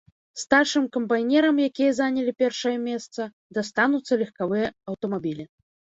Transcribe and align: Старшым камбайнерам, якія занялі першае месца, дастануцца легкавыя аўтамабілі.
Старшым 0.43 0.85
камбайнерам, 0.95 1.59
якія 1.69 1.91
занялі 1.99 2.33
першае 2.41 2.73
месца, 2.87 3.21
дастануцца 3.59 4.13
легкавыя 4.23 4.67
аўтамабілі. 4.95 5.43